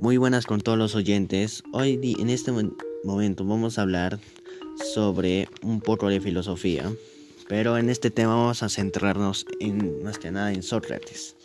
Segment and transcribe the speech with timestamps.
[0.00, 1.62] Muy buenas con todos los oyentes.
[1.72, 2.52] Hoy en este
[3.04, 4.18] momento vamos a hablar
[4.94, 6.90] sobre un poco de filosofía,
[7.50, 11.36] pero en este tema vamos a centrarnos en más que nada en Sócrates.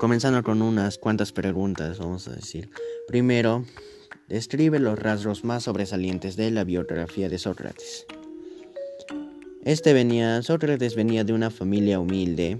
[0.00, 2.70] Comenzando con unas cuantas preguntas, vamos a decir.
[3.06, 3.66] Primero,
[4.30, 8.06] describe los rasgos más sobresalientes de la biografía de Sócrates.
[9.66, 12.58] Este venía, Sócrates venía de una familia humilde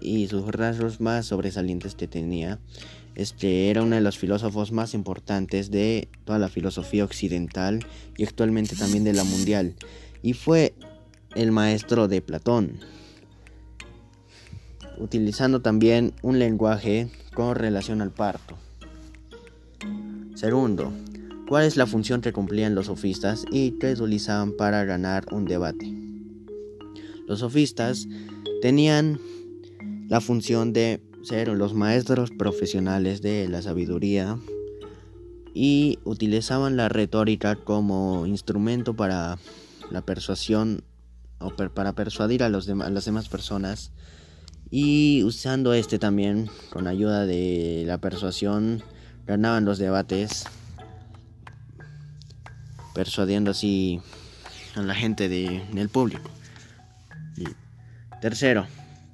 [0.00, 2.58] y sus rasgos más sobresalientes que tenía
[3.18, 7.84] este era uno de los filósofos más importantes de toda la filosofía occidental
[8.16, 9.74] y actualmente también de la mundial
[10.22, 10.74] y fue
[11.34, 12.80] el maestro de Platón
[14.98, 18.56] utilizando también un lenguaje con relación al parto
[20.34, 20.92] segundo
[21.48, 25.90] ¿Cuál es la función que cumplían los sofistas y qué utilizaban para ganar un debate?
[27.26, 28.06] Los sofistas
[28.60, 29.18] tenían
[30.08, 34.38] la función de ser los maestros profesionales de la sabiduría
[35.52, 39.38] y utilizaban la retórica como instrumento para
[39.90, 40.82] la persuasión
[41.38, 43.92] o para persuadir a, los a las demás personas
[44.70, 48.82] y usando este también con ayuda de la persuasión
[49.26, 50.46] ganaban los debates
[52.94, 54.00] persuadiendo así
[54.74, 56.30] a la gente del público.
[58.22, 58.66] Tercero,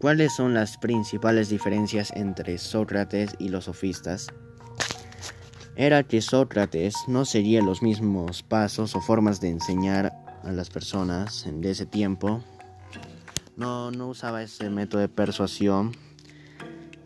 [0.00, 4.28] ¿cuáles son las principales diferencias entre Sócrates y los sofistas?
[5.76, 10.12] Era que Sócrates no seguía los mismos pasos o formas de enseñar
[10.42, 12.42] a las personas de ese tiempo.
[13.56, 15.92] No, no usaba ese método de persuasión.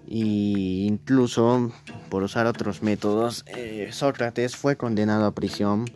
[0.06, 1.72] E incluso
[2.11, 5.87] por usar otros métodos, eh, Sócrates fue condenado a prisión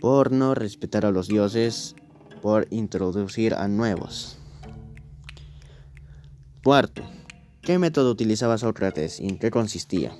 [0.00, 1.96] por no respetar a los dioses,
[2.42, 4.38] por introducir a nuevos.
[6.68, 7.02] Cuarto,
[7.62, 10.14] ¿qué método utilizaba Sócrates y en qué consistía?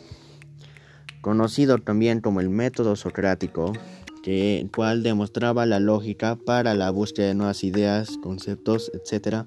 [1.21, 3.75] Conocido también como el método socrático,
[4.23, 9.45] que, el cual demostraba la lógica para la búsqueda de nuevas ideas, conceptos, etc.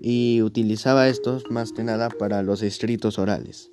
[0.00, 3.70] Y utilizaba estos más que nada para los escritos orales.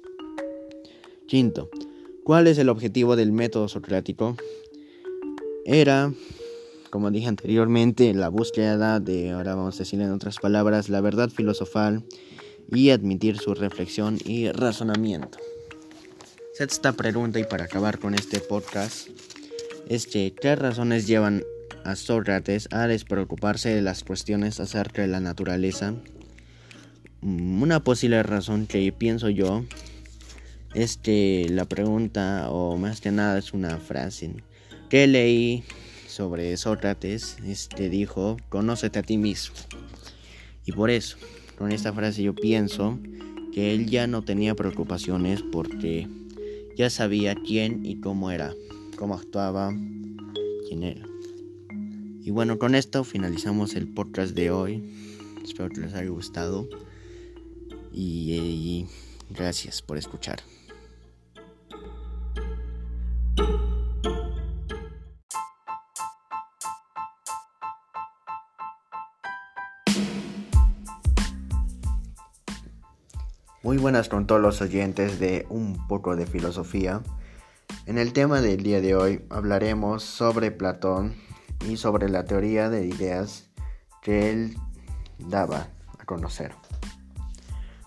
[1.30, 1.70] Quinto,
[2.26, 4.36] ¿cuál es el objetivo del método socrático?
[5.64, 6.12] Era
[6.92, 11.30] como dije anteriormente, la búsqueda de, ahora vamos a decir en otras palabras, la verdad
[11.30, 12.04] filosofal
[12.70, 15.40] y admitir su reflexión y razonamiento.
[16.54, 19.08] Sexta pregunta y para acabar con este podcast
[19.88, 21.44] es que ¿qué razones llevan
[21.86, 25.96] a Sócrates a despreocuparse de las cuestiones acerca de la naturaleza?
[27.22, 29.64] Mm, una posible razón que pienso yo
[30.74, 34.32] es que la pregunta, o más que nada es una frase
[34.90, 35.64] que leí
[36.12, 39.56] sobre Sócrates, este dijo, conócete a ti mismo.
[40.66, 41.18] Y por eso,
[41.58, 43.00] con esta frase yo pienso
[43.54, 46.08] que él ya no tenía preocupaciones porque
[46.76, 48.54] ya sabía quién y cómo era,
[48.98, 49.74] cómo actuaba,
[50.68, 51.08] quién era.
[52.24, 54.84] Y bueno, con esto finalizamos el podcast de hoy.
[55.44, 56.68] Espero que les haya gustado.
[57.92, 58.88] Y, y
[59.30, 60.42] gracias por escuchar.
[73.64, 77.02] Muy buenas con todos los oyentes de Un poco de filosofía.
[77.86, 81.14] En el tema del día de hoy hablaremos sobre Platón
[81.70, 83.52] y sobre la teoría de ideas
[84.02, 84.58] que él
[85.20, 85.68] daba
[86.00, 86.56] a conocer.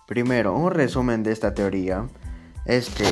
[0.07, 2.07] Primero, un resumen de esta teoría
[2.67, 3.11] es que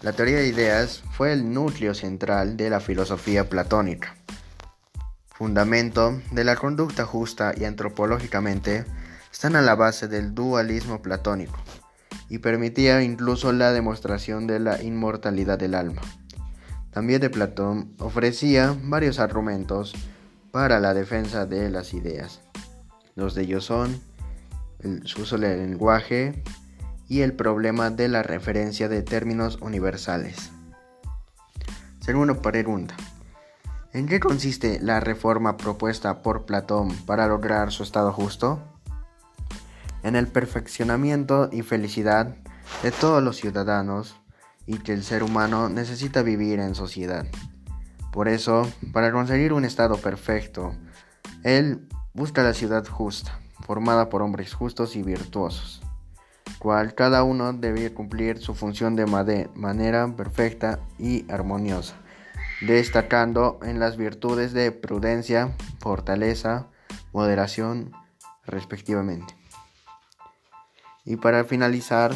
[0.00, 4.16] la teoría de ideas fue el núcleo central de la filosofía platónica,
[5.28, 8.84] fundamento de la conducta justa y antropológicamente
[9.30, 11.56] están a la base del dualismo platónico
[12.34, 16.02] y permitía incluso la demostración de la inmortalidad del alma.
[16.90, 19.94] También de Platón ofrecía varios argumentos
[20.50, 22.40] para la defensa de las ideas.
[23.14, 24.00] Dos de ellos son
[24.80, 26.42] el uso del lenguaje
[27.08, 30.50] y el problema de la referencia de términos universales.
[32.00, 32.96] Segunda pregunta.
[33.92, 38.73] ¿En qué consiste la reforma propuesta por Platón para lograr su estado justo?
[40.04, 42.36] En el perfeccionamiento y felicidad
[42.82, 44.14] de todos los ciudadanos
[44.66, 47.26] y que el ser humano necesita vivir en sociedad.
[48.12, 50.74] Por eso, para conseguir un estado perfecto,
[51.42, 55.82] él busca la ciudad justa, formada por hombres justos y virtuosos,
[56.58, 61.94] cual cada uno debe cumplir su función de manera perfecta y armoniosa,
[62.60, 66.68] destacando en las virtudes de prudencia, fortaleza,
[67.12, 67.92] moderación,
[68.46, 69.43] respectivamente.
[71.04, 72.12] Y para finalizar,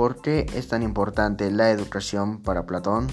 [0.00, 3.08] ¿Por qué es tan importante la educación para Platón?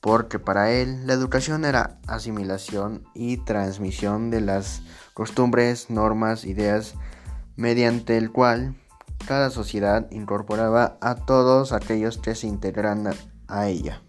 [0.00, 4.80] Porque para él la educación era asimilación y transmisión de las
[5.12, 6.94] costumbres, normas, ideas,
[7.56, 8.76] mediante el cual
[9.26, 13.10] cada sociedad incorporaba a todos aquellos que se integran
[13.48, 14.00] a ella.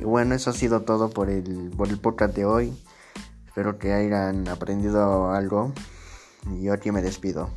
[0.00, 2.76] Y bueno, eso ha sido todo por el, por el podcast de hoy.
[3.46, 5.72] Espero que hayan aprendido algo.
[6.50, 7.50] Y yo aquí me despido.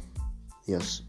[0.66, 1.02] Yes.